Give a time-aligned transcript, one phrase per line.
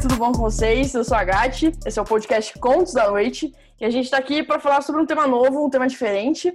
[0.00, 0.94] tudo bom com vocês?
[0.94, 4.18] Eu sou a Gatti, esse é o podcast Contos da Noite e a gente está
[4.18, 6.52] aqui para falar sobre um tema novo, um tema diferente.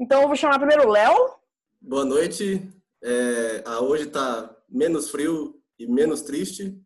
[0.00, 1.14] Então eu vou chamar primeiro o Léo.
[1.80, 2.60] Boa noite.
[3.02, 6.76] É, a hoje está menos frio e menos triste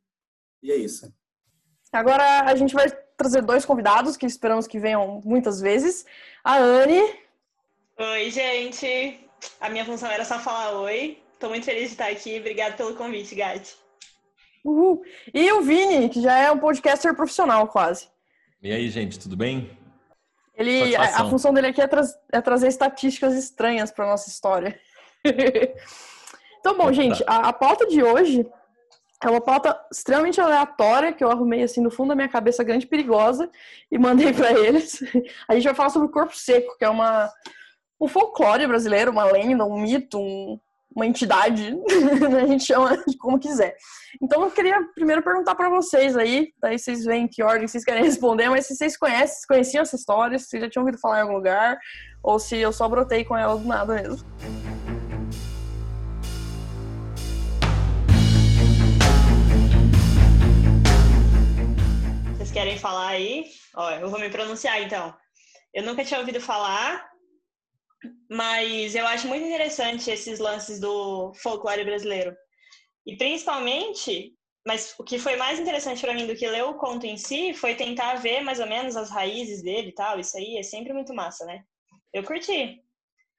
[0.62, 1.11] e é isso.
[1.91, 6.05] Agora a gente vai trazer dois convidados que esperamos que venham muitas vezes.
[6.43, 7.00] A Anne.
[7.98, 9.21] Oi, gente.
[9.59, 11.18] A minha função era só falar oi.
[11.32, 12.38] Estou muito feliz de estar aqui.
[12.38, 13.84] Obrigada pelo convite, Gatti.
[14.64, 15.02] Uhul.
[15.32, 18.09] E o Vini, que já é um podcaster profissional quase.
[18.62, 19.70] E aí, gente, tudo bem?
[20.56, 24.78] Ele, a, a, função dele aqui é, tra é trazer estatísticas estranhas para nossa história.
[26.60, 28.46] então, bom, gente, a, a pauta de hoje
[29.23, 32.87] é uma pauta extremamente aleatória que eu arrumei assim no fundo da minha cabeça, grande
[32.87, 33.51] perigosa,
[33.90, 35.02] e mandei para eles.
[35.48, 37.30] A gente vai falar sobre o corpo seco, que é uma
[38.01, 40.60] um folclore brasileiro, uma lenda, um mito, um,
[40.95, 41.76] uma entidade,
[42.42, 43.76] a gente chama de como quiser.
[44.23, 48.04] Então eu queria primeiro perguntar para vocês aí, daí vocês veem que ordem vocês querem
[48.04, 51.34] responder, mas se vocês conhecem, conheciam essa história, se já tinham ouvido falar em algum
[51.34, 51.76] lugar,
[52.22, 54.24] ou se eu só brotei com ela do nada mesmo.
[62.37, 63.46] Vocês querem falar aí?
[63.74, 65.12] Ó, eu vou me pronunciar então.
[65.72, 67.04] Eu nunca tinha ouvido falar,
[68.31, 72.34] mas eu acho muito interessante esses lances do folclore brasileiro.
[73.06, 74.33] E principalmente,
[74.66, 77.53] mas o que foi mais interessante para mim do que ler o conto em si
[77.53, 80.19] foi tentar ver mais ou menos as raízes dele e tal.
[80.19, 81.62] Isso aí é sempre muito massa, né?
[82.12, 82.81] Eu curti.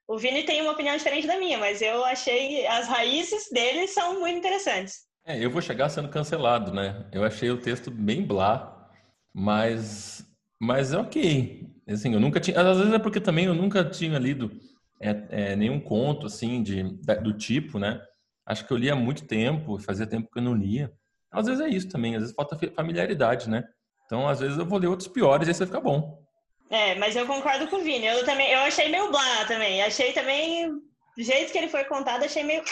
[0.08, 4.20] O Vini tem uma opinião diferente da minha, mas eu achei as raízes dele são
[4.20, 5.06] muito interessantes.
[5.26, 7.10] É, eu vou chegar sendo cancelado, né?
[7.12, 8.92] Eu achei o texto bem blá,
[9.34, 10.24] mas
[10.62, 11.65] mas é ok.
[11.88, 12.60] Assim, eu nunca tinha.
[12.60, 14.52] Às vezes é porque também eu nunca tinha lido
[15.00, 16.84] é, é, nenhum conto assim de,
[17.22, 18.02] do tipo, né?
[18.46, 20.92] Acho que eu lia há muito tempo, fazia tempo que eu não lia.
[21.32, 23.64] Às vezes é isso também, às vezes falta familiaridade, né?
[24.06, 26.24] Então, às vezes eu vou ler outros piores e aí vai ficar bom.
[26.70, 28.06] É, mas eu concordo com o Vini.
[28.06, 29.82] Eu também, eu achei meio blá também.
[29.84, 32.64] Achei também, do jeito que ele foi contado, achei meio.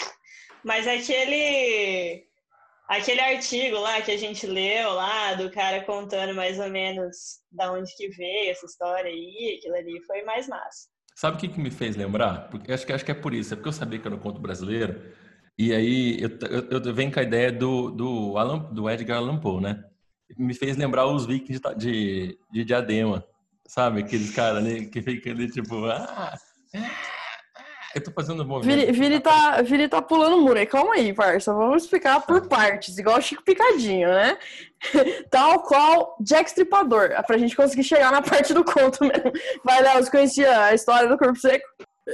[0.64, 2.24] Mas aquele
[2.98, 7.72] aquele artigo lá que a gente leu lá do cara contando mais ou menos da
[7.72, 10.88] onde que veio essa história aí, aquilo ali foi mais massa.
[11.16, 12.50] Sabe o que, que me fez lembrar?
[12.50, 14.20] Porque acho que acho que é por isso, é porque eu sabia que era um
[14.20, 15.02] conto brasileiro.
[15.58, 19.40] E aí eu, eu, eu venho com a ideia do do, Alan, do Edgar Allan
[19.40, 19.84] Poe, né?
[20.36, 23.24] Me fez lembrar os vikings de, de, de diadema,
[23.68, 24.02] sabe?
[24.02, 26.34] Aqueles caras ali que ficam ali tipo, ah
[27.96, 28.92] eu tô fazendo movimento.
[28.92, 30.66] Vini, tá, Vini tá pulando o muro aí.
[30.66, 31.54] Calma aí, parça.
[31.54, 32.48] Vamos explicar por tá.
[32.48, 34.38] partes, igual o Chico Picadinho, né?
[35.30, 39.32] Tal qual Jack Stripador, pra gente conseguir chegar na parte do conto mesmo.
[39.64, 41.66] Vai, Léo, você conhecia a história do Corpo Seco?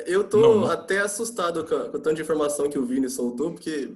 [0.06, 0.69] Eu tô não.
[0.69, 3.91] até assustado com, com o tanto de informação que o Vini soltou, porque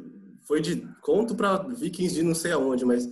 [0.48, 3.08] foi de conto pra vikings de não sei aonde, mas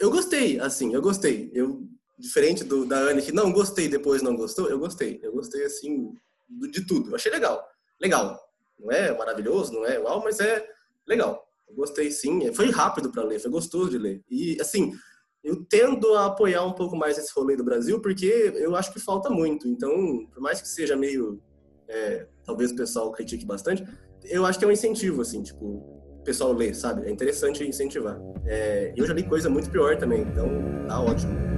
[0.00, 1.50] eu gostei, assim, eu gostei.
[1.52, 1.82] Eu,
[2.18, 5.20] diferente do, da Anne, que não gostei depois não gostou, eu gostei.
[5.22, 6.12] Eu gostei, assim,
[6.72, 7.10] de tudo.
[7.10, 7.64] Eu achei legal
[8.00, 8.38] legal.
[8.78, 10.64] Não é maravilhoso, não é uau, mas é
[11.06, 11.46] legal.
[11.68, 12.52] Eu gostei sim.
[12.52, 14.22] Foi rápido para ler, foi gostoso de ler.
[14.30, 14.92] E, assim,
[15.42, 19.00] eu tendo a apoiar um pouco mais esse rolê do Brasil, porque eu acho que
[19.00, 19.68] falta muito.
[19.68, 21.40] Então, por mais que seja meio.
[21.88, 23.82] É, talvez o pessoal critique bastante,
[24.24, 27.06] eu acho que é um incentivo, assim, tipo, o pessoal ler, sabe?
[27.06, 28.20] É interessante incentivar.
[28.44, 30.46] É, eu já li coisa muito pior também, então
[30.86, 31.57] tá ótimo.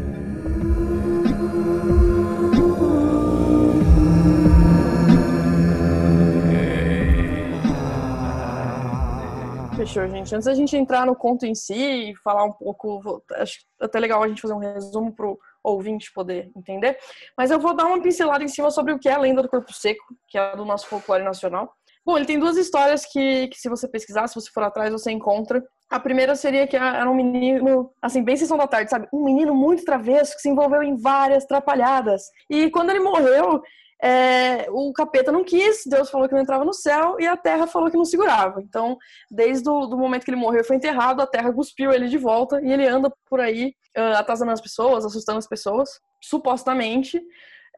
[9.81, 10.35] Fechou, gente.
[10.35, 14.23] Antes da gente entrar no conto em si e falar um pouco, acho até legal
[14.23, 16.99] a gente fazer um resumo para o ouvinte poder entender.
[17.35, 19.49] Mas eu vou dar uma pincelada em cima sobre o que é a lenda do
[19.49, 21.73] corpo seco, que é do nosso folclore nacional.
[22.05, 25.11] Bom, ele tem duas histórias que, que, se você pesquisar, se você for atrás, você
[25.11, 25.65] encontra.
[25.89, 29.09] A primeira seria que era um menino, assim, bem sessão da tarde, sabe?
[29.11, 32.25] Um menino muito travesso que se envolveu em várias trapalhadas.
[32.51, 33.63] E quando ele morreu,
[34.03, 37.67] é, o capeta não quis, Deus falou que não entrava no céu e a terra
[37.67, 38.63] falou que não segurava.
[38.63, 38.97] Então,
[39.31, 42.73] desde o momento que ele morreu foi enterrado, a terra cuspiu ele de volta e
[42.73, 46.01] ele anda por aí uh, atazanando as pessoas, assustando as pessoas.
[46.23, 47.21] Supostamente,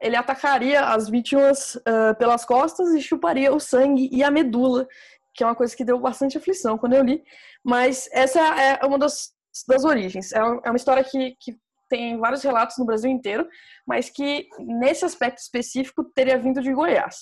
[0.01, 4.87] ele atacaria as vítimas uh, pelas costas e chuparia o sangue e a medula,
[5.35, 7.21] que é uma coisa que deu bastante aflição quando eu li.
[7.63, 9.31] Mas essa é uma das,
[9.67, 10.31] das origens.
[10.31, 11.57] É uma é história que, que
[11.93, 13.47] tem vários relatos no Brasil inteiro,
[13.85, 17.17] mas que nesse aspecto específico teria vindo de Goiás.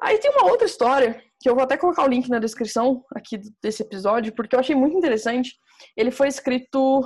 [0.00, 3.40] Aí tem uma outra história, que eu vou até colocar o link na descrição aqui
[3.60, 5.56] desse episódio, porque eu achei muito interessante.
[5.96, 7.02] Ele foi escrito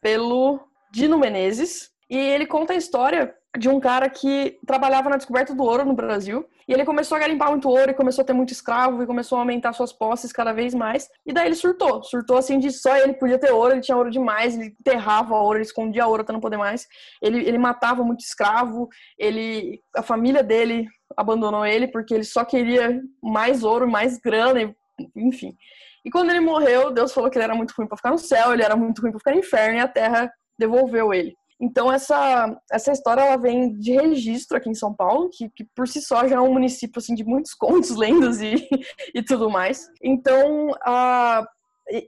[0.00, 0.58] pelo
[0.92, 5.62] Dino Menezes, e ele conta a história de um cara que trabalhava na descoberta do
[5.62, 6.46] ouro no Brasil.
[6.68, 9.36] E ele começou a garimpar muito ouro e começou a ter muito escravo e começou
[9.36, 11.08] a aumentar suas posses cada vez mais.
[11.24, 12.02] E daí ele surtou.
[12.02, 15.58] Surtou assim de só ele podia ter ouro, ele tinha ouro demais, ele enterrava ouro,
[15.58, 16.86] ele escondia ouro até não poder mais.
[17.22, 18.88] Ele, ele matava muito escravo,
[19.18, 20.86] ele a família dele
[21.16, 24.74] abandonou ele porque ele só queria mais ouro, mais grana,
[25.14, 25.56] enfim.
[26.04, 28.52] E quando ele morreu, Deus falou que ele era muito ruim para ficar no céu,
[28.52, 31.36] ele era muito ruim para ficar no inferno e a terra devolveu ele.
[31.60, 35.88] Então essa essa história ela vem de registro aqui em São Paulo, que, que por
[35.88, 38.68] si só já é um município assim de muitos contos, lendas e,
[39.14, 39.88] e tudo mais.
[40.02, 41.46] Então a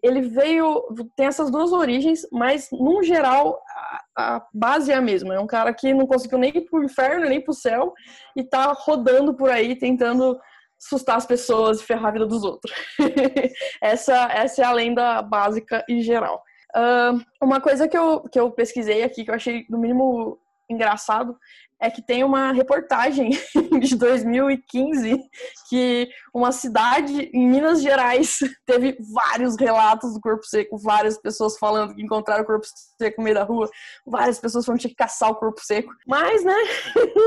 [0.03, 0.83] ele veio
[1.17, 3.63] tem essas duas origens, mas no geral
[4.17, 5.35] a, a base é a mesma.
[5.35, 7.95] É um cara que não conseguiu nem ir pro inferno nem pro céu
[8.37, 10.39] e tá rodando por aí tentando
[10.81, 12.73] assustar as pessoas e ferrar a vida dos outros.
[13.83, 16.43] essa, essa é a lenda básica e geral.
[16.79, 20.39] Uh, uma coisa que eu, que eu pesquisei aqui, que eu achei no mínimo
[20.71, 21.37] engraçado,
[21.81, 23.31] é que tem uma reportagem
[23.81, 25.19] de 2015
[25.69, 31.95] que uma cidade em Minas Gerais teve vários relatos do corpo seco, várias pessoas falando
[31.95, 32.67] que encontraram o corpo
[33.01, 33.69] seco no meio da rua,
[34.07, 35.93] várias pessoas falando que tinha que caçar o corpo seco.
[36.07, 36.57] Mas, né?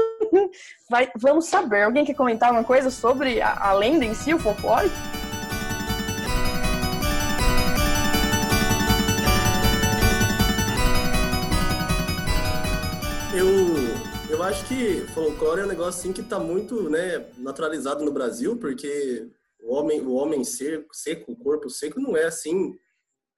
[0.89, 1.83] Vai, vamos saber.
[1.83, 4.91] Alguém quer comentar alguma coisa sobre a, a lenda em si, o folclore?
[14.51, 19.29] Acho que folclore é um negócio assim que está muito né, naturalizado no Brasil, porque
[19.61, 22.75] o homem, o homem seco, seco, o corpo seco, não é assim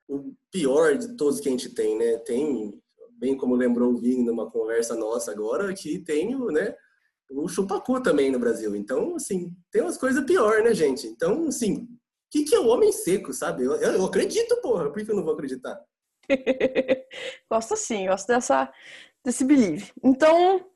[0.08, 2.18] o pior de todos que a gente tem, né?
[2.18, 2.82] Tem,
[3.12, 6.74] bem como lembrou o Vini numa conversa nossa agora, que tem o, né,
[7.30, 8.76] o chupacu também no Brasil.
[8.76, 11.06] Então, assim, tem umas coisas pior, né, gente?
[11.06, 11.88] Então, assim, o
[12.32, 13.64] que, que é o homem seco, sabe?
[13.64, 15.80] Eu, eu acredito, porra, por que eu não vou acreditar?
[17.52, 18.74] gosto sim, gosto dessa,
[19.24, 19.92] desse believe.
[20.04, 20.73] Então,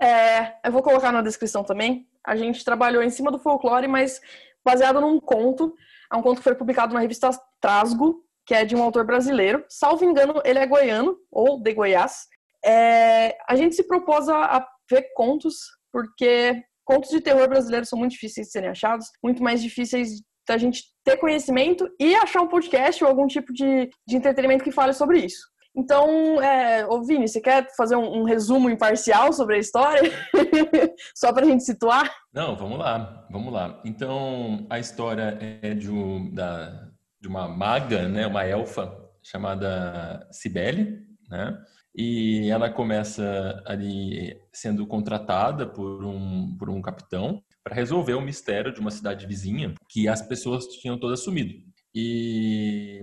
[0.00, 2.06] é, eu vou colocar na descrição também.
[2.24, 4.20] A gente trabalhou em cima do folclore, mas
[4.64, 5.74] baseado num conto.
[6.12, 7.30] É um conto que foi publicado na revista
[7.60, 9.64] Trasgo, que é de um autor brasileiro.
[9.68, 12.26] Salvo engano, ele é goiano, ou de Goiás.
[12.64, 15.56] É, a gente se propôs a, ver contos,
[15.92, 20.56] porque contos de terror brasileiros são muito difíceis de serem achados, muito mais difíceis da
[20.56, 24.94] gente ter conhecimento e achar um podcast ou algum tipo de, de entretenimento que fale
[24.94, 25.46] sobre isso.
[25.78, 30.02] Então, é, ô Vini, você quer fazer um, um resumo imparcial sobre a história?
[31.14, 32.12] Só para a gente situar?
[32.34, 33.80] Não, vamos lá, vamos lá.
[33.84, 36.90] Então, a história é de, um, da,
[37.20, 38.92] de uma maga, né, uma elfa
[39.22, 40.98] chamada Cibele,
[41.30, 41.56] né?
[41.94, 48.72] E ela começa ali sendo contratada por um, por um capitão para resolver o mistério
[48.72, 51.54] de uma cidade vizinha que as pessoas tinham todas sumido.
[51.94, 53.00] E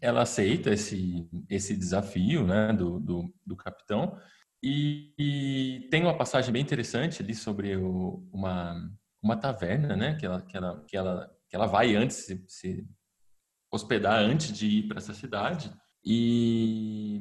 [0.00, 4.18] ela aceita esse, esse desafio né, do, do, do capitão
[4.62, 8.90] e, e, tem uma passagem bem interessante ali sobre o, uma,
[9.22, 12.86] uma taverna né, que, ela, que, ela, que, ela, que ela vai antes se, se
[13.70, 15.72] hospedar antes de ir para essa cidade
[16.04, 17.20] e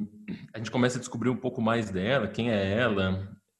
[0.54, 3.12] a gente começa a descobrir um pouco mais dela, quem é ela,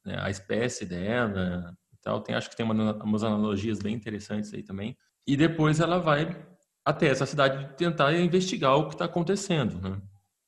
[0.04, 2.20] né, a espécie dela e tal.
[2.20, 4.96] Tem, acho que tem uma, umas analogias bem interessantes aí também.
[5.26, 6.46] E depois ela vai
[6.86, 10.00] até essa cidade tentar investigar o que está acontecendo, né?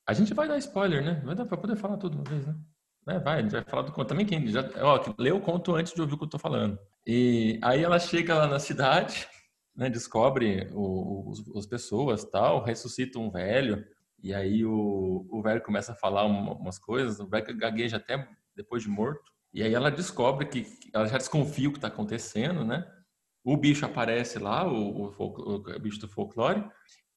[0.07, 1.21] A gente vai dar spoiler, né?
[1.25, 2.55] Vai dar para poder falar tudo uma vez, né?
[3.09, 4.09] É, vai, a gente vai falar do conto.
[4.09, 6.79] Também quem já ó, leu o conto antes de ouvir o que eu estou falando.
[7.05, 9.27] E aí ela chega lá na cidade,
[9.75, 13.85] né, descobre os, as pessoas, tal, ressuscita um velho,
[14.23, 18.83] e aí o, o velho começa a falar umas coisas, o velho gagueja até depois
[18.83, 19.33] de morto.
[19.53, 22.87] E aí ela descobre que ela já desconfia o que está acontecendo, né?
[23.45, 26.65] O bicho aparece lá, o, o, o, bicho do folclore,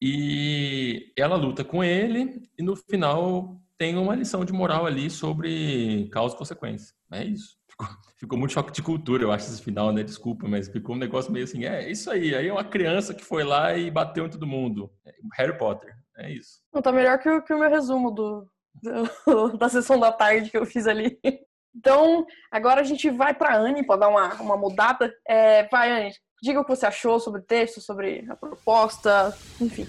[0.00, 6.08] e ela luta com ele, e no final tem uma lição de moral ali sobre
[6.12, 6.94] causa e consequência.
[7.12, 7.56] É isso.
[7.72, 7.88] Ficou,
[8.18, 10.02] ficou muito choque de cultura, eu acho, esse final, né?
[10.02, 12.34] Desculpa, mas ficou um negócio meio assim, é isso aí.
[12.34, 14.92] Aí é uma criança que foi lá e bateu em todo mundo.
[15.06, 16.60] É, Harry Potter, é isso.
[16.70, 20.50] Não, tá melhor que, o, que o meu resumo do, do, da sessão da tarde
[20.50, 21.18] que eu fiz ali.
[21.74, 25.12] Então, agora a gente vai para a Anne para dar uma, uma mudada.
[25.26, 26.12] É, vai, Anne,
[26.42, 29.86] diga o que você achou sobre o texto, sobre a proposta, enfim.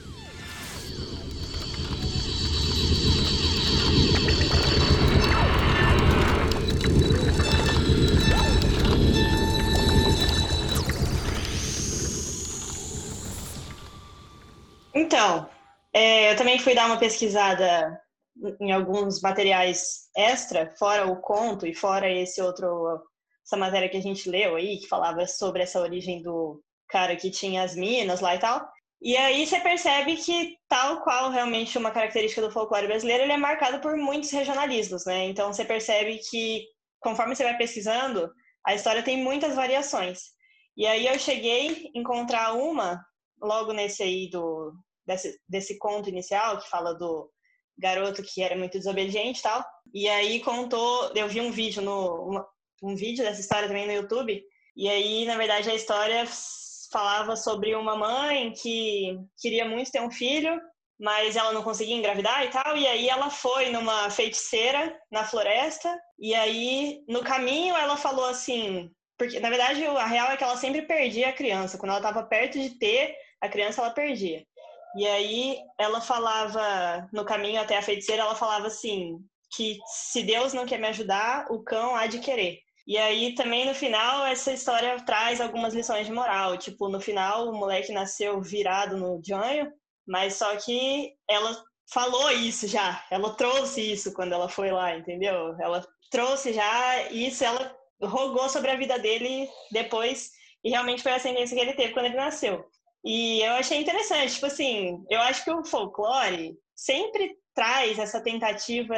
[14.95, 15.49] Então,
[15.91, 17.99] é, eu também fui dar uma pesquisada
[18.59, 23.01] em alguns materiais extra, fora o conto e fora esse outro
[23.45, 27.29] essa matéria que a gente leu aí, que falava sobre essa origem do cara que
[27.29, 28.65] tinha as minas lá e tal.
[29.01, 33.37] E aí você percebe que, tal qual realmente uma característica do folclore brasileiro, ele é
[33.37, 35.25] marcado por muitos regionalismos, né?
[35.25, 36.65] Então você percebe que
[37.01, 38.31] conforme você vai pesquisando,
[38.65, 40.21] a história tem muitas variações.
[40.77, 43.03] E aí eu cheguei a encontrar uma,
[43.41, 44.73] logo nesse aí do,
[45.05, 47.29] desse, desse conto inicial, que fala do
[47.77, 49.65] garoto que era muito desobediente e tal.
[49.94, 52.46] E aí contou, eu vi um vídeo no
[52.82, 54.44] um vídeo dessa história também no YouTube.
[54.75, 56.25] E aí, na verdade, a história
[56.92, 60.60] falava sobre uma mãe que queria muito ter um filho,
[61.00, 62.75] mas ela não conseguia engravidar e tal.
[62.75, 65.98] E aí ela foi numa feiticeira na floresta.
[66.20, 70.58] E aí, no caminho, ela falou assim: porque na verdade a real é que ela
[70.58, 71.77] sempre perdia a criança.
[71.77, 74.46] Quando ela estava perto de ter a criança, ela perdia.
[74.95, 79.17] E aí ela falava, no caminho até a feiticeira, ela falava assim:
[79.55, 82.59] que se Deus não quer me ajudar, o cão há de querer.
[82.85, 86.57] E aí também no final essa história traz algumas lições de moral.
[86.57, 89.71] Tipo, no final o moleque nasceu virado no janho,
[90.05, 93.05] mas só que ela falou isso já.
[93.09, 95.55] Ela trouxe isso quando ela foi lá, entendeu?
[95.62, 100.31] Ela trouxe já isso, ela rogou sobre a vida dele depois
[100.63, 102.65] e realmente foi a ascendência que ele teve quando ele nasceu.
[103.03, 108.95] E eu achei interessante, tipo assim, eu acho que o folclore sempre traz essa tentativa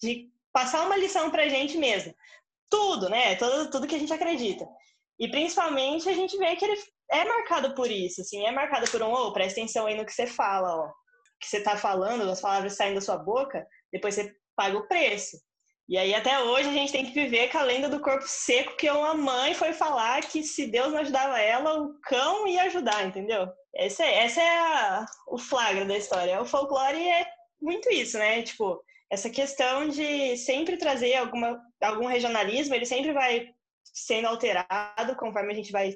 [0.00, 2.14] de passar uma lição pra gente mesmo.
[2.70, 3.34] Tudo, né?
[3.36, 4.66] Tudo, tudo que a gente acredita.
[5.18, 9.02] E principalmente a gente vê que ele é marcado por isso, assim, é marcado por
[9.02, 10.92] um, ô, oh, presta atenção aí no que você fala, ó.
[11.40, 15.36] Que você tá falando, as palavras saem da sua boca, depois você paga o preço.
[15.88, 18.76] E aí até hoje a gente tem que viver com a lenda do corpo seco,
[18.76, 23.06] que uma mãe foi falar que se Deus não ajudava ela, o cão ia ajudar,
[23.06, 23.48] entendeu?
[23.74, 26.42] Esse é, essa é a, o flagra da história.
[26.42, 27.26] O folclore é
[27.60, 28.42] muito isso, né?
[28.42, 33.48] Tipo, essa questão de sempre trazer alguma, algum regionalismo, ele sempre vai
[33.82, 35.94] sendo alterado conforme a gente vai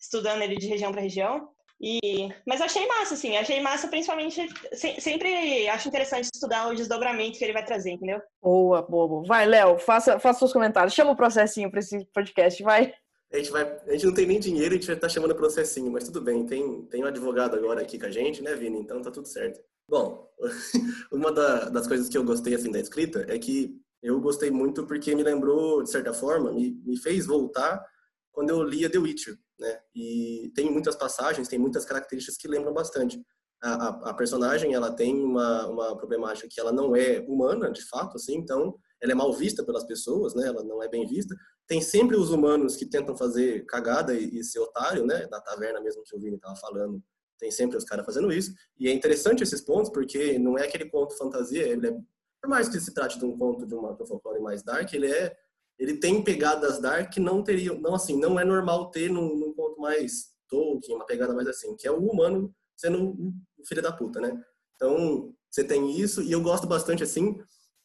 [0.00, 1.50] estudando ele de região para região.
[1.80, 6.74] E, mas eu achei massa, assim, achei massa principalmente, se, sempre acho interessante estudar o
[6.74, 8.20] desdobramento que ele vai trazer, entendeu?
[8.42, 9.24] Boa, boa, boa.
[9.24, 12.94] Vai, Léo, faça, faça seus comentários, chama o processinho para esse podcast, vai.
[13.30, 15.90] A gente, vai, a gente não tem nem dinheiro, a gente vai estar chamando processinho,
[15.90, 18.80] mas tudo bem, tem, tem um advogado agora aqui com a gente, né, Vini?
[18.80, 19.60] Então tá tudo certo.
[19.86, 20.26] Bom,
[21.12, 24.86] uma da, das coisas que eu gostei, assim, da escrita é que eu gostei muito
[24.86, 27.84] porque me lembrou, de certa forma, me, me fez voltar
[28.32, 29.78] quando eu lia The Witcher né?
[29.94, 33.20] E tem muitas passagens, tem muitas características que lembram bastante.
[33.62, 37.82] A, a, a, personagem, ela tem uma, uma problemática que ela não é humana, de
[37.88, 40.46] fato, assim, então ela é mal vista pelas pessoas, né?
[40.46, 41.34] Ela não é bem vista.
[41.66, 45.26] Tem sempre os humanos que tentam fazer cagada e, e ser otário, né?
[45.28, 47.02] Da taverna mesmo que o Vini estava falando,
[47.38, 48.52] tem sempre os caras fazendo isso.
[48.78, 51.92] E é interessante esses pontos, porque não é aquele conto fantasia, ele é,
[52.40, 55.10] por mais que se trate de um conto de uma um folclore mais dark, ele
[55.10, 55.36] é
[55.78, 59.52] ele tem pegadas dark que não teriam, não assim, não é normal ter num, num
[59.52, 63.92] ponto mais Tolkien, uma pegada mais assim, que é o humano sendo um filho da
[63.92, 64.38] puta, né?
[64.76, 67.38] Então, você tem isso, e eu gosto bastante, assim,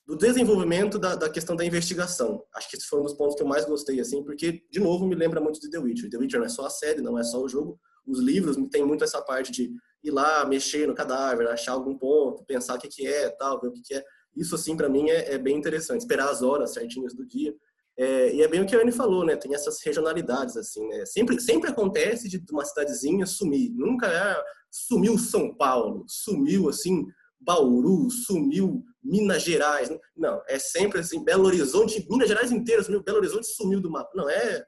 [0.05, 2.43] do desenvolvimento da, da, questão da investigação.
[2.53, 5.07] Acho que esse foi um dos pontos que eu mais gostei, assim, porque, de novo,
[5.07, 6.09] me lembra muito de The Witcher.
[6.09, 7.79] The Witcher não é só a série, não é só o jogo.
[8.05, 9.71] Os livros tem muito essa parte de
[10.03, 13.69] ir lá, mexer no cadáver, achar algum ponto, pensar o que, que é, tal, ver
[13.69, 14.03] o que, que é.
[14.35, 16.01] Isso, assim, para mim é, é, bem interessante.
[16.01, 17.55] Esperar as horas certinhas do dia.
[17.97, 19.35] É, e é bem o que a Anne falou, né?
[19.35, 21.05] Tem essas regionalidades, assim, né?
[21.05, 23.71] Sempre, sempre acontece de uma cidadezinha sumir.
[23.73, 27.05] Nunca é sumiu São Paulo, sumiu, assim,
[27.39, 29.91] Bauru, sumiu Minas Gerais.
[30.15, 34.11] Não, é sempre assim, Belo Horizonte, Minas Gerais inteira sumiu, Belo Horizonte sumiu do mapa.
[34.15, 34.63] Não, é,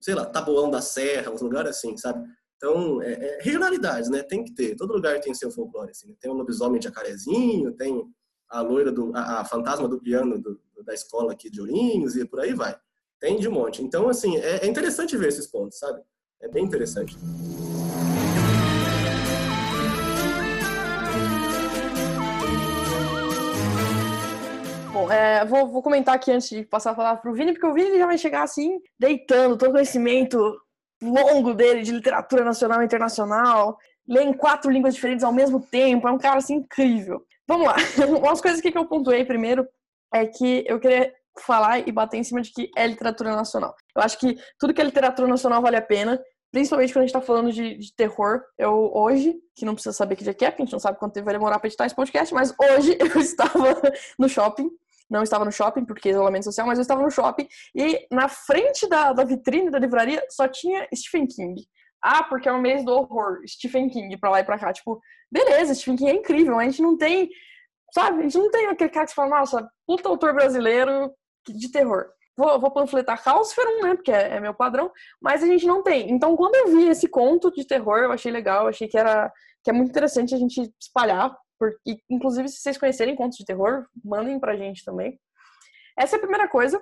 [0.00, 2.22] sei lá, Taboão da Serra, uns lugares assim, sabe?
[2.56, 4.22] Então, é, é, regionalidades, né?
[4.22, 4.74] Tem que ter.
[4.74, 6.08] Todo lugar tem seu folclore, assim.
[6.08, 6.14] Né?
[6.20, 8.04] Tem o lobisomem de jacarezinho, tem
[8.50, 12.24] a loira do a, a fantasma do piano do, da escola aqui de Ourinhos e
[12.24, 12.76] por aí vai.
[13.20, 13.82] Tem de monte.
[13.82, 16.00] Então, assim, é, é interessante ver esses pontos, sabe?
[16.40, 17.16] É bem interessante.
[24.92, 27.66] Bom, é, vou, vou, comentar aqui antes de passar a palavra para o Vini, porque
[27.66, 30.38] o Vini já vai chegar assim, deitando todo o conhecimento
[31.02, 36.08] longo dele de literatura nacional e internacional, lê em quatro línguas diferentes ao mesmo tempo,
[36.08, 37.24] é um cara assim incrível.
[37.46, 37.76] Vamos lá.
[38.20, 39.66] Umas coisas que eu pontuei primeiro
[40.12, 43.74] é que eu queria falar e bater em cima de que é literatura nacional.
[43.96, 46.20] Eu acho que tudo que é literatura nacional vale a pena,
[46.52, 48.42] principalmente quando a gente tá falando de, de terror.
[48.56, 50.98] Eu hoje, que não precisa saber que dia que é, porque a gente não sabe
[50.98, 53.80] quanto tempo vai demorar pra editar esse podcast, mas hoje eu estava
[54.18, 54.70] no shopping.
[55.10, 58.28] Não estava no shopping, porque é isolamento social, mas eu estava no shopping e na
[58.28, 61.66] frente da, da vitrine da livraria só tinha Stephen King.
[62.02, 64.72] Ah, porque é o mês do horror, Stephen King, pra lá e pra cá.
[64.72, 65.00] Tipo,
[65.32, 67.28] beleza, Stephen King é incrível, a gente não tem,
[67.92, 71.12] sabe, a gente não tem aquele cara que fala, nossa, puta autor brasileiro
[71.48, 72.06] de terror.
[72.36, 76.10] Vou, vou panfletar Calciferum, né, porque é, é, meu padrão, mas a gente não tem.
[76.10, 79.32] Então, quando eu vi esse conto de terror, eu achei legal, achei que era
[79.64, 83.86] que é muito interessante a gente espalhar, porque, inclusive, se vocês conhecerem contos de terror,
[84.04, 85.18] mandem pra gente também.
[85.98, 86.80] Essa é a primeira coisa.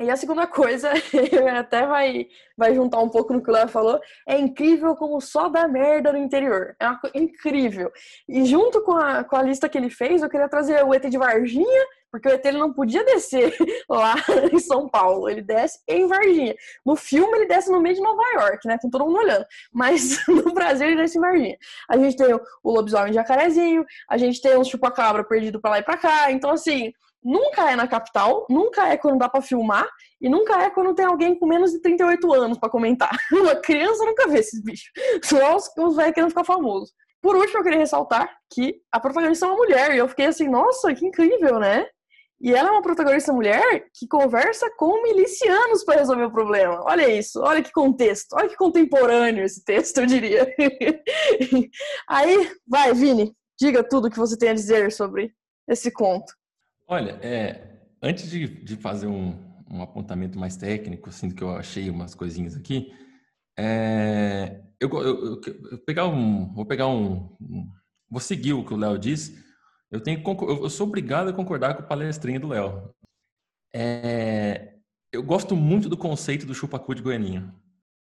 [0.00, 0.90] E a segunda coisa,
[1.56, 5.48] até vai, vai juntar um pouco no que o Léo falou, é incrível como só
[5.48, 6.74] dá merda no interior.
[6.80, 7.92] É uma incrível.
[8.28, 11.04] E junto com a, com a lista que ele fez, eu queria trazer o ET
[11.08, 13.56] de Varginha, porque o ET ele não podia descer
[13.88, 14.16] lá
[14.52, 16.56] em São Paulo, ele desce em Varginha.
[16.84, 19.46] No filme ele desce no meio de Nova York, né, com todo mundo olhando.
[19.72, 21.56] Mas no Brasil ele desce em Varginha.
[21.88, 25.84] A gente tem o, lobisomem jacarezinho, a gente tem um chupa-cabra perdido pra lá e
[25.84, 26.32] pra cá.
[26.32, 26.92] Então, assim,
[27.24, 29.88] nunca é na capital, nunca é quando dá para filmar
[30.20, 33.10] e nunca é quando tem alguém com menos de 38 anos para comentar.
[33.32, 34.90] Uma criança nunca vê esses bichos.
[35.22, 36.92] Só os, os velhos querendo ficar famosos.
[37.22, 40.46] Por último, eu queria ressaltar que a protagonista é uma mulher e eu fiquei assim,
[40.46, 41.86] nossa, que incrível, né?
[42.38, 46.82] E ela é uma protagonista mulher que conversa com milicianos para resolver o problema.
[46.84, 50.54] Olha isso, olha que contexto, olha que contemporâneo esse texto, eu diria.
[52.06, 55.32] Aí, vai, Vini, diga tudo que você tem a dizer sobre
[55.66, 56.34] esse conto.
[56.86, 59.34] Olha, é, antes de, de fazer um,
[59.70, 62.92] um, apontamento mais técnico, assim, que eu achei umas coisinhas aqui,
[63.58, 67.70] é, eu, eu, eu, pegar um, vou pegar um, um,
[68.10, 69.42] vou seguir o que o Léo disse.
[69.90, 72.92] Eu tenho, eu sou obrigado a concordar com o palestrinho do Léo.
[73.74, 74.74] É,
[75.12, 77.54] eu gosto muito do conceito do chupacu de Goianinha.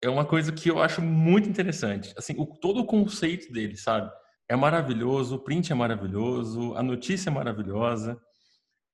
[0.03, 2.13] É uma coisa que eu acho muito interessante.
[2.17, 4.11] Assim, o, todo o conceito dele, sabe?
[4.49, 8.21] É maravilhoso, o print é maravilhoso, a notícia é maravilhosa.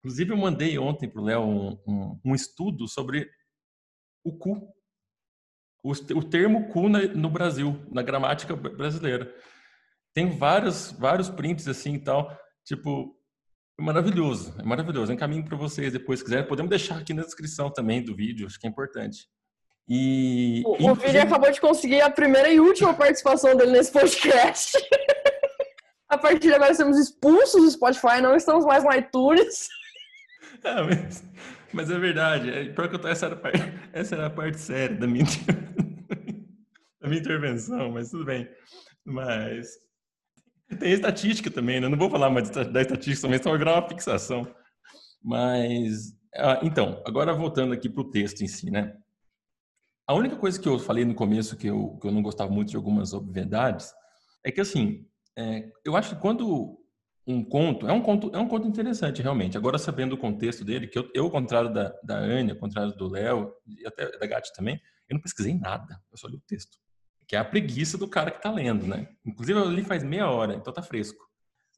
[0.03, 3.29] Inclusive, eu mandei ontem para o Léo um, um, um, estudo sobre
[4.21, 4.67] o cu.
[5.81, 9.33] O, o termo cu na, no Brasil, na gramática brasileira.
[10.13, 12.37] Tem vários, vários prints assim e tal.
[12.65, 13.17] Tipo,
[13.79, 15.11] é maravilhoso, é maravilhoso.
[15.11, 16.45] Eu encaminho para vocês depois, se quiserem.
[16.45, 19.29] Podemos deixar aqui na descrição também do vídeo, acho que é importante.
[19.87, 24.77] E, o, o Vini acabou de conseguir a primeira e última participação dele nesse podcast.
[26.09, 29.67] a partir de agora somos expulsos do Spotify, não estamos mais no iTunes.
[30.65, 31.23] Ah, mas,
[31.73, 32.49] mas, é verdade.
[32.49, 33.59] É, pior que eu tô, essa, era parte,
[33.91, 35.25] essa era a parte séria da minha,
[37.01, 38.47] da minha intervenção, mas tudo bem.
[39.05, 39.67] Mas
[40.79, 41.89] tem estatística também, né?
[41.89, 44.47] Não vou falar mais da estatística, mas só virar uma fixação.
[45.21, 48.95] Mas, ah, então, agora voltando aqui para o texto em si, né?
[50.07, 52.69] A única coisa que eu falei no começo que eu, que eu não gostava muito
[52.69, 53.93] de algumas obviedades
[54.45, 55.05] é que, assim,
[55.37, 56.77] é, eu acho que quando
[57.25, 59.57] um conto, é um conto, é um conto interessante realmente.
[59.57, 62.93] Agora sabendo o contexto dele, que eu, eu ao contrário da da Ania, ao contrário
[62.93, 66.41] do Léo e até da Gatti também, eu não pesquisei nada, eu só li o
[66.45, 66.77] texto.
[67.27, 69.07] Que é a preguiça do cara que tá lendo, né?
[69.25, 71.23] Inclusive eu li faz meia hora, então tá fresco.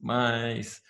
[0.00, 0.82] Mas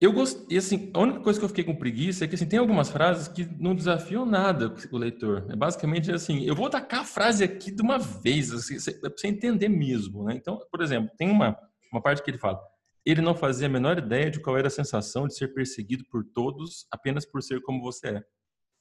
[0.00, 2.58] eu gostei, assim, a única coisa que eu fiquei com preguiça é que assim, tem
[2.58, 5.46] algumas frases que não desafiam nada o leitor.
[5.48, 9.28] É basicamente assim, eu vou tacar a frase aqui de uma vez, assim, pra você
[9.28, 10.34] entender mesmo, né?
[10.34, 11.56] Então, por exemplo, tem uma,
[11.92, 12.60] uma parte que ele fala:
[13.04, 16.24] ele não fazia a menor ideia de qual era a sensação de ser perseguido por
[16.24, 18.22] todos apenas por ser como você é.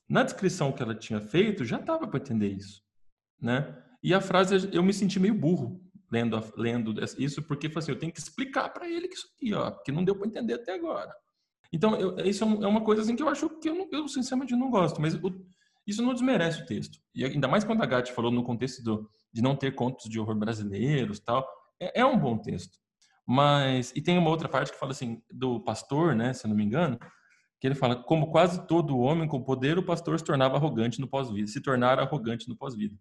[0.08, 2.82] Na descrição que ela tinha feito, já dava para entender isso,
[3.40, 3.82] né?
[4.04, 5.82] E a frase, eu me senti meio burro
[6.12, 9.72] lendo, lendo isso, porque assim, eu tenho que explicar para ele que isso aqui, ó,
[9.72, 11.14] que não deu para entender até agora.
[11.72, 14.56] Então, eu, isso é, é uma coisa assim que eu acho que eu, eu sinceramente
[14.56, 15.18] não gosto, mas
[15.88, 17.00] isso não desmerece o texto.
[17.16, 20.20] E ainda mais quando a Gatti falou no contexto do, de não ter contos de
[20.20, 21.48] horror brasileiros tal,
[21.80, 22.81] é, é um bom texto.
[23.34, 26.56] Mas, e tem uma outra parte que fala assim, do pastor, né, se eu não
[26.58, 27.00] me engano,
[27.62, 31.08] que ele fala, como quase todo homem com poder, o pastor se tornava arrogante no
[31.08, 32.94] pós-vida, se tornara arrogante no pós-vida.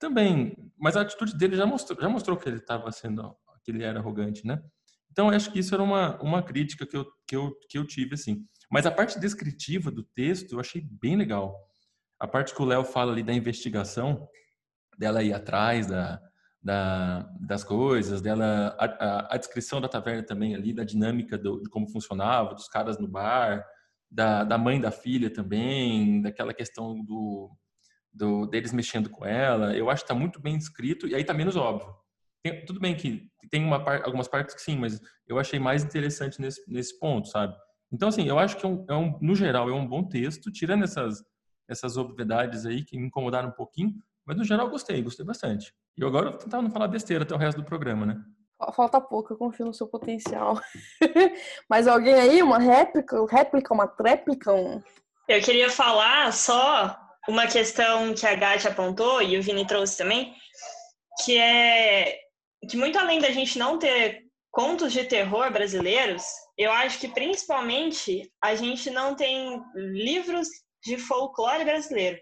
[0.00, 3.84] Também, mas a atitude dele já mostrou, já mostrou que ele estava sendo, que ele
[3.84, 4.60] era arrogante, né?
[5.12, 7.86] Então, eu acho que isso era uma, uma crítica que eu, que, eu, que eu
[7.86, 8.44] tive, assim.
[8.68, 11.56] Mas a parte descritiva do texto eu achei bem legal.
[12.18, 14.26] A parte que o Léo fala ali da investigação,
[14.98, 16.20] dela ir atrás da,
[16.62, 21.60] da, das coisas, dela, a, a, a, descrição da taverna também ali, da dinâmica do,
[21.60, 23.66] de como funcionava, dos caras no bar,
[24.10, 27.50] da, da mãe da filha também, daquela questão do,
[28.12, 29.76] do deles mexendo com ela.
[29.76, 31.92] Eu acho que está muito bem descrito e aí está menos óbvio.
[32.44, 35.82] Tem, tudo bem que tem uma par, algumas partes que sim, mas eu achei mais
[35.82, 37.56] interessante nesse, nesse ponto, sabe?
[37.90, 40.50] Então, assim, eu acho que é um, é um, no geral é um bom texto,
[40.50, 41.22] tirando essas,
[41.68, 43.94] essas obviedades aí que me incomodaram um pouquinho,
[44.26, 45.72] mas no geral gostei, gostei bastante.
[45.96, 48.16] E agora eu vou tentar não falar besteira até o resto do programa, né?
[48.74, 50.60] Falta pouco, eu confio no seu potencial.
[51.68, 54.52] Mas alguém aí, uma réplica, réplica, uma tréplica?
[54.52, 54.80] Um...
[55.28, 56.96] Eu queria falar só
[57.28, 60.32] uma questão que a Gatti apontou e o Vini trouxe também,
[61.24, 62.18] que é
[62.68, 66.22] que muito além da gente não ter contos de terror brasileiros,
[66.56, 70.48] eu acho que principalmente a gente não tem livros
[70.84, 72.18] de folclore brasileiro.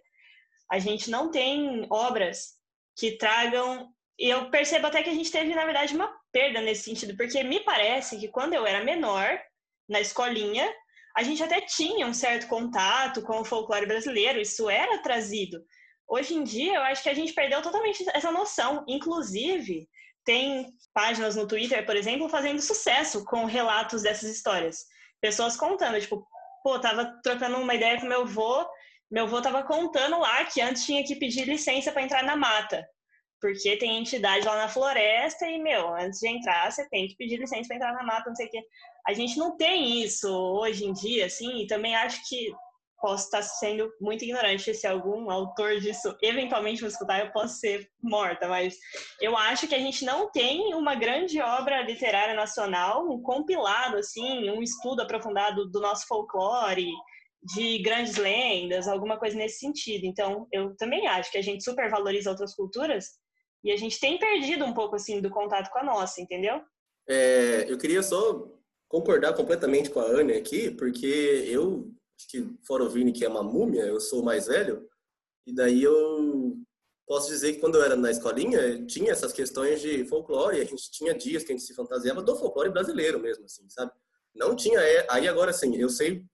[0.70, 2.54] A gente não tem obras
[2.96, 3.88] que tragam.
[4.18, 7.42] E eu percebo até que a gente teve, na verdade, uma perda nesse sentido, porque
[7.42, 9.40] me parece que quando eu era menor,
[9.88, 10.72] na escolinha,
[11.16, 15.61] a gente até tinha um certo contato com o folclore brasileiro, isso era trazido.
[16.06, 18.85] Hoje em dia, eu acho que a gente perdeu totalmente essa noção.
[18.87, 19.88] Inclusive,
[20.24, 24.85] tem páginas no Twitter, por exemplo, fazendo sucesso com relatos dessas histórias.
[25.20, 26.26] Pessoas contando, tipo,
[26.62, 28.66] pô, tava trocando uma ideia com meu avô,
[29.11, 32.87] meu avô tava contando lá que antes tinha que pedir licença para entrar na mata.
[33.40, 37.38] Porque tem entidade lá na floresta e, meu, antes de entrar, você tem que pedir
[37.38, 38.62] licença para entrar na mata, não sei o quê.
[39.07, 42.53] A gente não tem isso hoje em dia, assim, e também acho que
[43.01, 47.90] posso estar sendo muito ignorante se algum autor disso eventualmente me escutar, eu posso ser
[48.03, 48.77] morta, mas
[49.20, 54.51] eu acho que a gente não tem uma grande obra literária nacional, um compilado, assim,
[54.51, 56.92] um estudo aprofundado do nosso folclore,
[57.42, 60.05] de grandes lendas, alguma coisa nesse sentido.
[60.05, 63.07] Então, eu também acho que a gente supervaloriza outras culturas
[63.64, 66.61] e a gente tem perdido um pouco, assim, do contato com a nossa, entendeu?
[67.09, 68.48] É, eu queria só
[68.88, 71.07] concordar completamente com a Anne aqui, porque
[71.48, 71.92] eu
[72.29, 74.87] que fora o Vini, que é uma múmia, eu sou mais velho,
[75.46, 76.55] e daí eu
[77.07, 80.90] posso dizer que quando eu era na escolinha, tinha essas questões de folclore, a gente
[80.90, 83.90] tinha dias que a gente se fantasiava do folclore brasileiro mesmo, assim, sabe?
[84.35, 86.24] Não tinha, é, aí agora assim, eu sei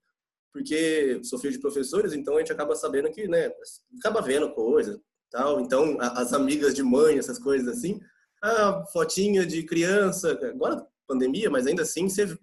[0.57, 3.51] porque sou filho de professores, então a gente acaba sabendo que, né,
[3.99, 7.99] acaba vendo coisa, tal, então as amigas de mãe, essas coisas assim,
[8.41, 12.35] a fotinha de criança, agora pandemia, mas ainda assim, você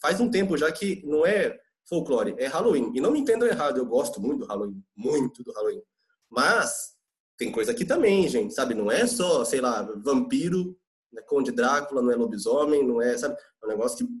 [0.00, 1.58] faz um tempo já que não é
[1.88, 2.92] folclore, é Halloween.
[2.94, 5.82] E não me entendam errado, eu gosto muito do Halloween, muito do Halloween.
[6.30, 6.94] Mas
[7.36, 8.74] tem coisa aqui também, gente, sabe?
[8.74, 10.78] Não é só, sei lá, vampiro,
[11.12, 11.20] né?
[11.22, 13.34] Conde Drácula, não é lobisomem, não é, sabe?
[13.60, 14.12] É um negócio que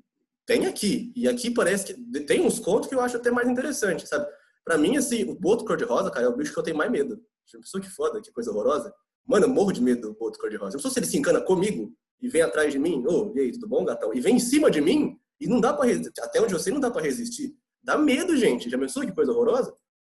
[0.50, 1.12] tem aqui.
[1.14, 4.26] E aqui parece que tem uns contos que eu acho até mais interessante, sabe?
[4.64, 7.22] Pra mim, assim, o boto cor-de-rosa, cara, é o bicho que eu tenho mais medo.
[7.52, 8.92] Pessoa que foda, que coisa horrorosa.
[9.24, 10.76] Mano, eu morro de medo do boto cor-de-rosa.
[10.76, 13.40] Eu sou se ele se encana comigo e vem atrás de mim, ô, oh, e
[13.42, 14.12] aí, tudo bom, gatão?
[14.12, 16.80] E vem em cima de mim, e não dá para até onde eu sei, não
[16.80, 17.54] dá para resistir.
[17.80, 18.68] Dá medo, gente.
[18.68, 19.72] Já pensou que coisa horrorosa?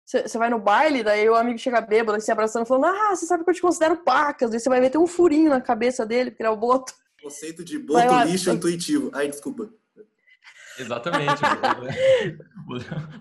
[0.07, 3.43] Você vai no baile, daí o amigo chega bêbado, se abraçando, falando: Ah, você sabe
[3.43, 4.51] que eu te considero pacas.
[4.51, 6.93] Daí você vai ver ter um furinho na cabeça dele, porque ele é o boto.
[7.21, 9.11] Conceito de boto lixo intuitivo.
[9.13, 9.71] Ai, desculpa.
[10.81, 11.43] Exatamente.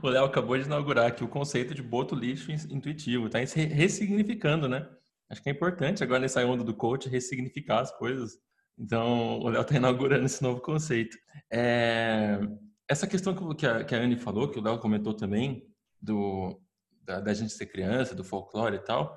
[0.02, 3.28] o Léo acabou de inaugurar aqui o conceito de boto lixo intuitivo.
[3.28, 4.88] Está ressignificando, né?
[5.30, 8.38] Acho que é importante agora nessa onda do coach ressignificar as coisas.
[8.78, 11.18] Então, o Léo está inaugurando esse novo conceito.
[11.52, 12.40] É...
[12.88, 15.64] Essa questão que a, que a Anne falou, que o Léo comentou também,
[16.02, 16.60] do,
[17.04, 19.16] da, da, gente ser criança, do folclore e tal,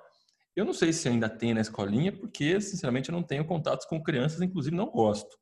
[0.55, 4.03] eu não sei se ainda tem na escolinha, porque, sinceramente, eu não tenho contatos com
[4.03, 5.39] crianças, inclusive não gosto.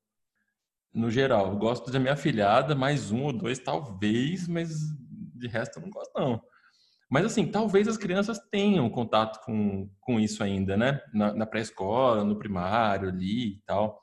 [0.93, 4.71] No geral, eu gosto da minha filhada, mais um ou dois, talvez, mas
[5.35, 6.43] de resto eu não gosto, não.
[7.09, 11.01] Mas, assim, talvez as crianças tenham contato com, com isso ainda, né?
[11.13, 14.01] Na, na pré-escola, no primário, ali e tal.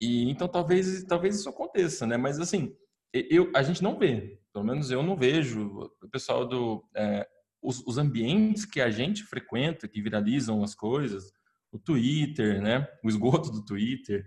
[0.00, 2.16] E então talvez talvez isso aconteça, né?
[2.16, 2.74] Mas assim,
[3.12, 7.26] eu a gente não vê, pelo menos eu não vejo o pessoal do é,
[7.62, 11.32] os, os, ambientes que a gente frequenta, que viralizam as coisas,
[11.72, 12.86] o Twitter, né?
[13.02, 14.24] O esgoto do Twitter,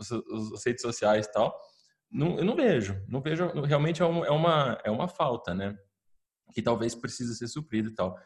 [0.00, 1.56] os, os, as redes sociais e tal.
[2.10, 3.46] Não, eu não vejo, não vejo.
[3.62, 5.76] Realmente é, um, é uma é uma falta, né?
[6.52, 8.16] Que talvez precise ser suprida e tal.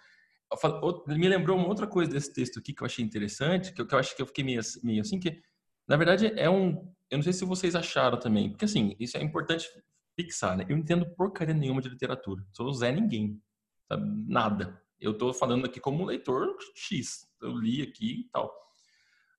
[1.07, 3.95] Me lembrou uma outra coisa desse texto aqui que eu achei interessante, que eu, que
[3.95, 5.43] eu acho que eu fiquei meio, meio assim que
[5.87, 6.93] na verdade, é um.
[7.11, 9.69] Eu não sei se vocês acharam também, porque assim, isso é importante
[10.19, 10.65] fixar, né?
[10.69, 12.45] Eu não entendo porcaria nenhuma de literatura.
[12.53, 13.41] Sou Zé Ninguém.
[13.89, 14.09] Sabe?
[14.27, 14.83] Nada.
[14.99, 17.29] Eu estou falando aqui como um leitor X.
[17.43, 18.53] Eu li aqui e tal.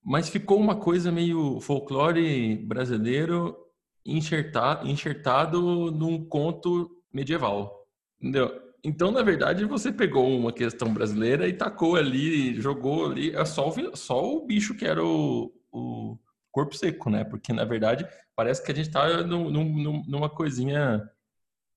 [0.06, 3.58] Mas ficou uma coisa meio folclore brasileiro
[4.06, 7.88] enxertado, enxertado num conto medieval.
[8.22, 8.62] Entendeu?
[8.84, 13.68] Então, na verdade, você pegou uma questão brasileira e tacou ali, jogou ali, é só
[13.68, 16.20] o, só o bicho que era o, o
[16.52, 17.24] corpo seco, né?
[17.24, 21.02] Porque, na verdade, parece que a gente tá num, num, numa coisinha,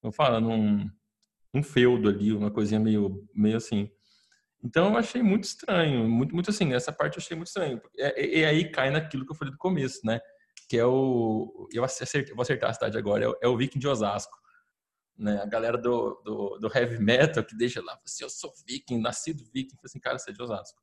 [0.03, 0.87] eu falo, num,
[1.51, 3.89] num feudo ali, uma coisinha meio, meio assim.
[4.63, 7.81] Então, eu achei muito estranho, muito, muito assim, essa parte eu achei muito estranho.
[7.95, 10.19] E, e aí cai naquilo que eu falei do começo, né?
[10.67, 11.67] Que é o.
[11.73, 14.37] Eu acertei, vou acertar a cidade agora, é o, é o Viking de Osasco.
[15.17, 15.41] Né?
[15.41, 19.43] A galera do, do, do, heavy metal que deixa lá, assim, eu sou viking, nascido
[19.53, 20.79] viking, assim, cara, você é de Osasco.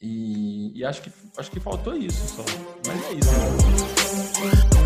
[0.00, 2.44] E, e, acho, que, acho que faltou isso só.
[2.86, 4.77] Mas é isso.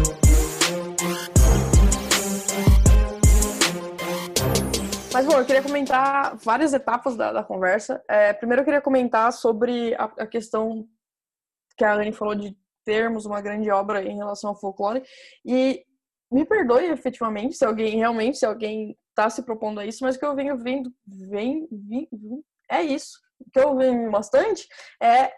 [5.13, 8.03] Mas, bom, eu queria comentar várias etapas da, da conversa.
[8.09, 10.87] É, primeiro, eu queria comentar sobre a, a, questão
[11.77, 15.03] que a Anne falou de termos uma grande obra em relação ao folclore.
[15.45, 15.85] E
[16.31, 20.19] me perdoe, efetivamente, se alguém realmente, se alguém está se propondo a isso, mas o
[20.19, 22.09] que eu venho vendo, vem, vem
[22.71, 23.21] é isso
[23.53, 24.69] que eu vi bastante
[25.03, 25.33] é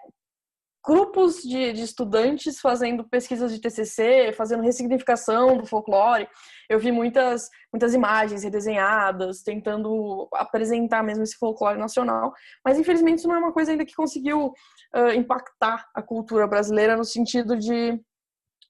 [0.87, 6.29] grupos de, de, estudantes fazendo pesquisas de TCC, fazendo ressignificação do folclore.
[6.69, 12.33] Eu vi muitas, muitas imagens redesenhadas, tentando apresentar mesmo esse folclore nacional,
[12.65, 14.47] mas infelizmente isso não é uma coisa ainda que conseguiu
[14.95, 18.01] uh, impactar a cultura brasileira no sentido de,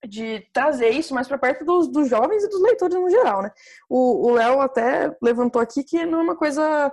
[0.06, 3.50] de trazer isso mais para perto dos, dos jovens e dos leitores no geral, né?
[3.88, 6.92] O Léo até levantou aqui que não é uma coisa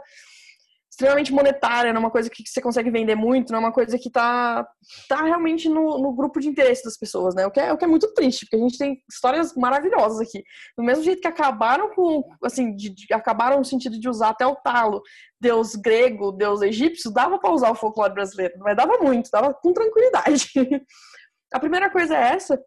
[0.92, 3.98] extremamente monetária, não é uma coisa que você consegue vender muito, não é uma coisa
[3.98, 4.68] que está
[5.08, 7.48] tá realmente no, no, grupo de interesse das pessoas, né?
[7.48, 10.44] O que, é, o que é muito triste, porque a gente tem histórias maravilhosas aqui.
[10.78, 14.46] Do mesmo jeito que acabaram com, assim, de, de, acabaram no sentido de usar até
[14.46, 15.02] o talo,
[15.40, 19.72] deus grego, deus egípcio, dava para usar o folclore brasileiro, mas dava muito, dava com
[19.72, 20.52] tranquilidade.
[21.54, 22.62] a primeira coisa é essa,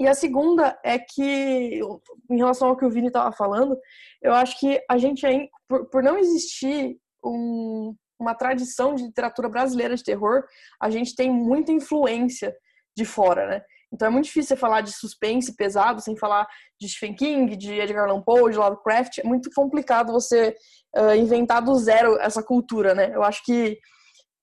[0.00, 1.80] e a segunda é que,
[2.28, 3.78] em relação ao que o Vini estava falando,
[4.20, 5.24] eu acho que a gente,
[5.68, 10.44] por, por não existir um, uma tradição de literatura brasileira de terror,
[10.80, 12.54] a gente tem muita influência
[12.96, 13.62] de fora, né?
[13.92, 16.46] Então é muito difícil você falar de suspense pesado sem falar
[16.80, 19.18] de Stephen King, de Edgar Allan Poe, de Lovecraft.
[19.18, 20.56] É muito complicado você
[20.96, 23.14] uh, inventar do zero essa cultura, né?
[23.14, 23.78] Eu acho que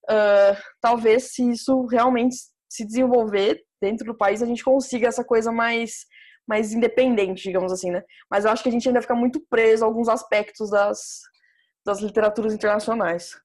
[0.09, 2.35] uh, talvez se isso realmente
[2.69, 6.05] se desenvolver dentro do país, a gente consiga essa coisa mais
[6.47, 8.01] mais independente, digamos assim, né?
[8.29, 11.19] Mas eu acho que a gente ainda fica muito preso a alguns aspectos das,
[11.85, 13.39] das literaturas internacionais.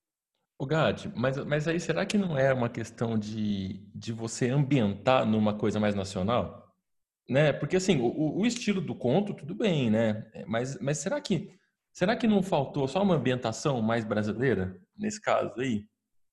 [0.59, 5.27] O Gad, mas, mas aí será que não é uma questão de, de você ambientar
[5.27, 6.73] numa coisa mais nacional?
[7.29, 7.53] Né?
[7.53, 10.31] Porque assim, o, o estilo do conto, tudo bem, né?
[10.47, 11.51] Mas, mas será que
[11.93, 15.87] será que não faltou só uma ambientação mais brasileira nesse caso aí?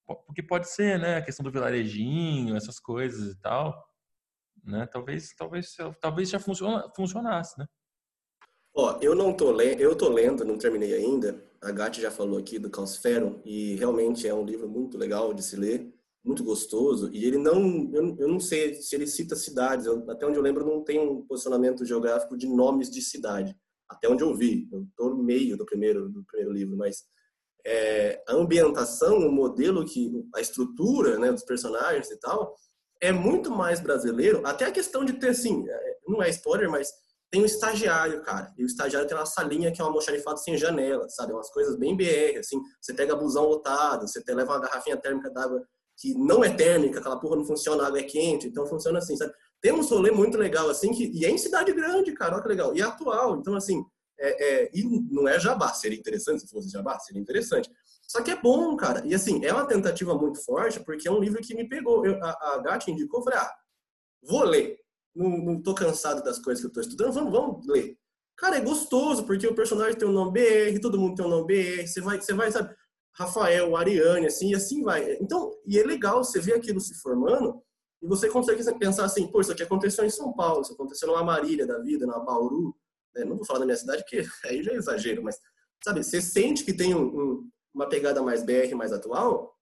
[0.06, 1.18] Porque pode ser, né?
[1.18, 3.74] A questão do vilarejinho, essas coisas e tal.
[4.64, 4.86] Né?
[4.88, 7.66] Talvez, talvez, talvez já funciona, funcionasse, né?
[8.76, 11.44] Ó, eu não tô lendo, eu tô lendo, não terminei ainda.
[11.62, 15.44] A Gatti já falou aqui do Caosfero e realmente é um livro muito legal de
[15.44, 15.94] se ler,
[16.24, 17.12] muito gostoso.
[17.14, 19.86] E ele não, eu, eu não sei se ele cita cidades.
[19.86, 23.56] Eu, até onde eu lembro, não tem um posicionamento geográfico de nomes de cidade.
[23.88, 27.04] Até onde eu vi, eu tô no meio do primeiro do primeiro livro, mas
[27.66, 32.56] é, a ambientação, o modelo que, a estrutura, né, dos personagens e tal,
[33.00, 34.42] é muito mais brasileiro.
[34.46, 35.64] Até a questão de ter assim,
[36.08, 36.92] não é spoiler, mas
[37.32, 38.54] tem um estagiário, cara.
[38.58, 41.32] E o estagiário tem uma salinha que é uma almoxarifado sem janela, sabe?
[41.32, 42.62] Umas coisas bem BR, assim.
[42.80, 45.66] Você pega busão lotado, você leva uma garrafinha térmica d'água
[45.98, 49.16] que não é térmica, aquela porra não funciona, a água é quente, então funciona assim,
[49.16, 49.32] sabe?
[49.62, 52.50] Tem um rolê muito legal, assim, que, e é em cidade grande, cara, olha que
[52.50, 52.76] legal.
[52.76, 53.86] E é atual, então, assim,
[54.20, 57.70] é, é, e não é jabá, seria interessante se fosse jabá, seria interessante.
[58.08, 59.06] Só que é bom, cara.
[59.06, 62.06] E, assim, é uma tentativa muito forte, porque é um livro que me pegou.
[62.06, 63.54] Eu, a, a Gatti indicou, eu falei, ah,
[64.24, 64.81] vou ler
[65.16, 67.98] não, tô cansado das coisas que eu tô estudando, vamos, vamos ler.
[68.38, 71.48] Cara, é gostoso, porque o personagem tem um nome BR, todo mundo tem um nome
[71.48, 72.74] BR, você vai, você vai, sabe,
[73.14, 75.18] Rafael, Ariane, assim, e assim vai.
[75.22, 77.62] Então, e é legal você ver aquilo se formando
[78.02, 81.24] e você consegue pensar assim, pô, isso aqui aconteceu em São Paulo, isso aconteceu numa
[81.24, 82.76] Marília da vida, na Bauru,
[83.16, 83.24] né?
[83.26, 85.38] não vou falar da minha cidade, porque aí já é exagero, mas,
[85.84, 89.56] sabe, você sente que tem um, um, uma pegada mais BR, mais atual,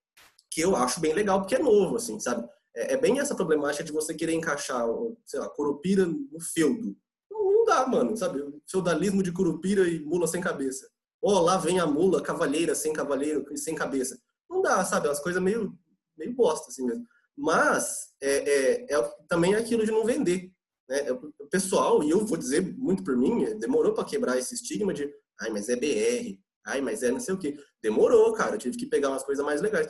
[0.52, 2.48] que eu acho bem legal, porque é novo, assim, sabe?
[2.76, 4.86] É, é, bem essa problemática de você querer encaixar,
[5.26, 6.96] sei lá, Curupira no feudo.
[7.30, 8.44] Não, não dá, mano, sabe?
[8.70, 10.90] Feudalismo de Curupira e mula sem cabeça.
[11.22, 14.18] Ó, oh, lá vem a mula, cavalheira sem cavaleiro e sem cabeça.
[14.50, 15.08] Não dá, sabe?
[15.08, 15.78] É umas coisas meio,
[16.18, 17.06] meio bosta, assim mesmo.
[17.38, 20.52] Mas é, é, é também aquilo de não vender.
[20.88, 21.08] Né?
[21.08, 24.94] É, o pessoal, e eu vou dizer muito por mim, demorou para quebrar esse estigma
[24.94, 27.58] de ai, mas é BR, ai, mas é não sei o quê.
[27.82, 28.56] Demorou, cara.
[28.56, 29.90] Eu tive que pegar umas coisas mais legais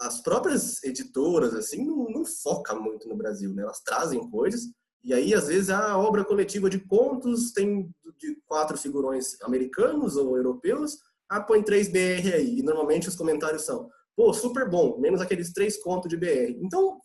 [0.00, 3.62] as próprias editoras, assim, não, não focam muito no Brasil, né?
[3.62, 4.70] Elas trazem coisas,
[5.02, 10.36] e aí, às vezes, a obra coletiva de contos tem de quatro figurões americanos ou
[10.36, 15.20] europeus, ah, põe três BR aí, e normalmente os comentários são, pô, super bom, menos
[15.20, 16.58] aqueles três contos de BR.
[16.60, 17.00] Então,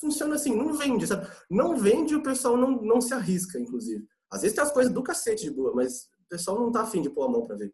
[0.00, 1.28] funciona assim, não vende, sabe?
[1.50, 4.06] Não vende o pessoal não, não se arrisca, inclusive.
[4.30, 7.02] Às vezes tem as coisas do cacete de boa, mas o pessoal não tá afim
[7.02, 7.72] de pôr a mão pra ver.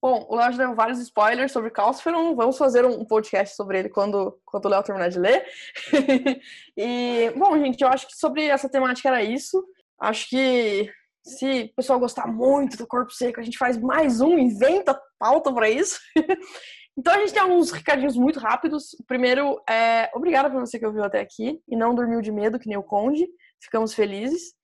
[0.00, 2.34] Bom, o Léo já deu vários spoilers sobre Calciferon.
[2.34, 5.44] Vamos fazer um podcast sobre ele quando, quando o Léo terminar de ler.
[6.76, 9.64] e, bom, gente, eu acho que sobre essa temática era isso.
[9.98, 10.92] Acho que
[11.24, 15.52] se o pessoal gostar muito do Corpo Seco, a gente faz mais um, inventa pauta
[15.52, 15.98] para isso.
[16.96, 18.92] então a gente tem alguns recadinhos muito rápidos.
[19.00, 22.58] O primeiro é obrigada por você que ouviu até aqui e não dormiu de medo,
[22.58, 23.26] que nem o Conde.
[23.60, 24.54] Ficamos felizes.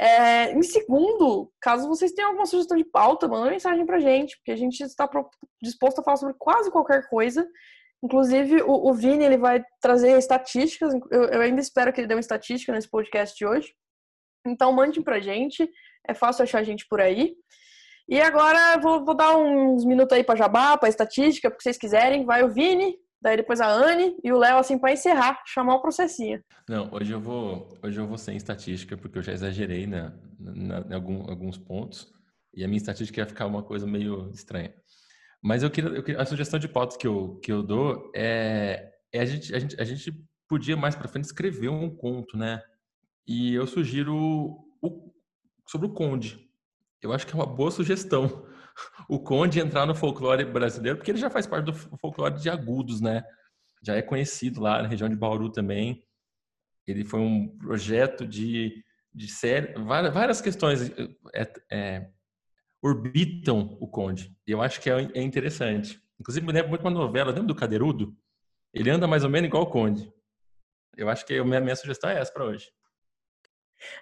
[0.00, 4.50] É, em segundo, caso vocês tenham alguma sugestão de pauta, manda mensagem pra gente, porque
[4.50, 5.06] a gente está
[5.62, 7.46] disposto a falar sobre quase qualquer coisa.
[8.02, 10.94] Inclusive, o, o Vini ele vai trazer estatísticas.
[11.10, 13.74] Eu, eu, ainda espero que ele dê uma estatística nesse podcast de hoje.
[14.46, 15.70] Então, mande pra gente.
[16.08, 17.34] É fácil achar a gente por aí.
[18.08, 22.24] E agora vou, vou dar uns minutos aí para jabá, para estatística, porque vocês quiserem.
[22.24, 25.82] Vai o Vini, Daí depois a Anne e o Léo, assim, para encerrar, chamar o
[25.82, 26.42] processinho.
[26.68, 30.80] Não, hoje eu vou, hoje eu vou sem estatística, porque eu já exagerei né, na,
[30.80, 32.10] em algum, alguns pontos.
[32.54, 34.74] E a minha estatística ia ficar uma coisa meio estranha.
[35.42, 38.90] Mas eu queria, eu queria a sugestão de pauta que eu, que eu dou é,
[39.12, 40.12] é a, gente, a, gente, a gente
[40.48, 42.62] podia mais para frente escrever um conto, né?
[43.26, 44.16] E eu sugiro
[44.82, 45.12] o,
[45.66, 46.49] sobre o Conde.
[47.02, 48.46] Eu acho que é uma boa sugestão
[49.08, 53.00] o Conde entrar no folclore brasileiro, porque ele já faz parte do folclore de Agudos,
[53.00, 53.24] né?
[53.82, 56.04] Já é conhecido lá na região de Bauru também.
[56.86, 58.84] Ele foi um projeto de,
[59.14, 60.90] de série, várias, várias questões
[61.34, 62.10] é, é,
[62.82, 64.36] orbitam o Conde.
[64.46, 66.00] E eu acho que é, é interessante.
[66.18, 68.14] Inclusive, me lembro muito uma novela, lembra do Cadeirudo?
[68.72, 70.12] Ele anda mais ou menos igual o Conde.
[70.96, 72.70] Eu acho que a minha, minha sugestão é essa para hoje.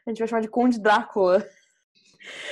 [0.04, 1.48] A gente vai chamar de Conde Drácula.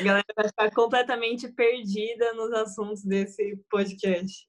[0.00, 4.48] A galera vai ficar completamente perdida nos assuntos desse podcast.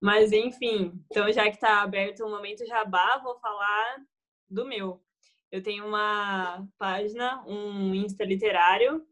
[0.00, 3.98] Mas, enfim, então já que está aberto o momento jabá, vou falar
[4.48, 5.02] do meu.
[5.52, 9.06] Eu tenho uma página, um Insta literário,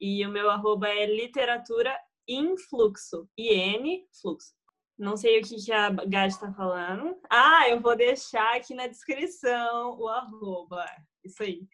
[0.00, 1.96] e o meu arroba é literatura
[2.28, 4.54] influxo, IN, fluxo.
[4.98, 7.18] Não sei o que, que a Gade está falando.
[7.30, 10.84] Ah, eu vou deixar aqui na descrição o arroba.
[11.22, 11.66] Isso aí.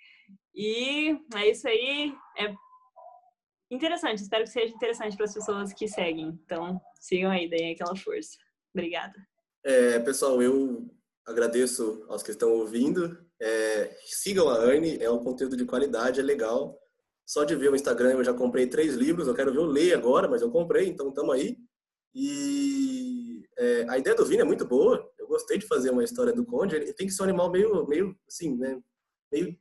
[0.54, 2.14] E é isso aí.
[2.36, 2.52] É
[3.74, 4.22] interessante.
[4.22, 6.38] Espero que seja interessante para as pessoas que seguem.
[6.44, 8.36] Então, sigam aí, deem aquela força.
[8.74, 9.14] Obrigada.
[9.64, 10.86] É, pessoal, eu
[11.26, 13.18] agradeço aos que estão ouvindo.
[13.40, 16.78] É, sigam a Anne, é um conteúdo de qualidade, é legal.
[17.24, 19.94] Só de ver o Instagram eu já comprei três livros, eu quero ver o ler
[19.94, 21.56] agora, mas eu comprei, então estamos aí.
[22.14, 26.32] E é, a ideia do Vini é muito boa, eu gostei de fazer uma história
[26.32, 28.78] do Conde, ele tem que ser um animal meio, meio assim, né,
[29.32, 29.56] meio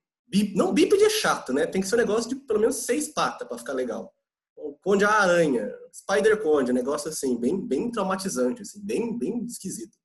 [0.55, 1.65] não, bípede é chato, né?
[1.67, 4.13] Tem que ser um negócio de pelo menos seis patas para ficar legal.
[4.55, 9.43] O Conde a Aranha, Spider Conde, um negócio assim, bem, bem traumatizante, assim, bem, bem
[9.45, 9.97] esquisito.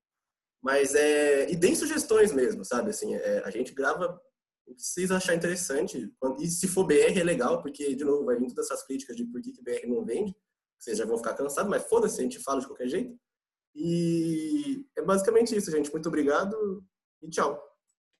[0.62, 1.51] Mas é.
[1.51, 2.91] E deem sugestões mesmo, sabe?
[2.91, 4.21] Assim, é, a gente grava
[4.67, 6.12] o que vocês acharem interessante.
[6.41, 9.25] E se for BR é legal, porque, de novo, vai vir todas essas críticas de
[9.25, 10.35] por que, que BR não vende.
[10.79, 13.17] Vocês já vão ficar cansados, mas foda-se, a gente fala de qualquer jeito.
[13.75, 15.93] E é basicamente isso, gente.
[15.93, 16.85] Muito obrigado
[17.23, 17.62] e tchau.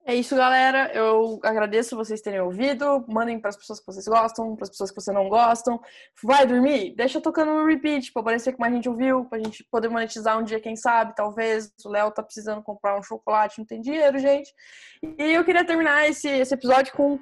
[0.09, 0.92] É isso, galera.
[0.95, 3.05] Eu agradeço vocês terem ouvido.
[3.09, 5.81] Mandem para as pessoas que vocês gostam, para as pessoas que vocês não gostam.
[6.23, 6.95] Vai dormir?
[6.97, 10.38] Deixa tocando no repeat para parecer que mais gente ouviu, para a gente poder monetizar
[10.38, 11.73] um dia, quem sabe, talvez.
[11.85, 14.55] O Léo tá precisando comprar um chocolate, não tem dinheiro, gente.
[15.03, 17.19] E eu queria terminar esse, esse episódio com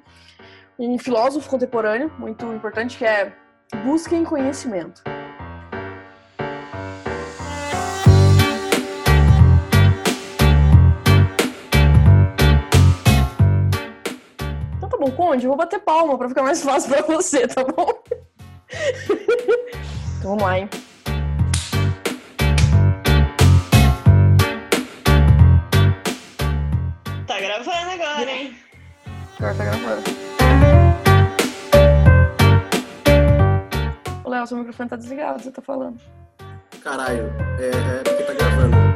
[0.77, 3.33] um filósofo contemporâneo muito importante que é
[3.83, 5.01] busquem conhecimento.
[15.05, 18.03] Com o Conde, vou bater palma pra ficar mais fácil pra você, tá bom?
[20.17, 20.69] então vamos lá, hein?
[27.27, 28.55] Tá gravando agora, hein?
[29.37, 30.01] Agora tá gravando.
[34.23, 35.99] Ô, Léo, seu microfone tá desligado, você tá falando.
[36.81, 38.94] Caralho, é, é porque tá gravando.